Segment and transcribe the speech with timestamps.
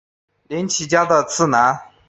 [0.49, 1.79] 绫崎家的次男。